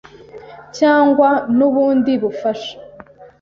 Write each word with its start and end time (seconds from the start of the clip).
cyangwa 0.77 1.29
n’ubundi 1.57 2.11
bufasha 2.21 2.73